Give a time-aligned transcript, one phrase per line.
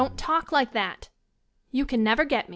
[0.01, 1.09] Don't talk like that.
[1.69, 2.49] You can never get me.